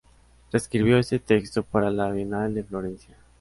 Reescribió 0.51 0.97
este 0.97 1.19
texto 1.19 1.61
para 1.61 1.91
la 1.91 2.09
Bienal 2.09 2.55
de 2.55 2.63
Florencia. 2.63 3.15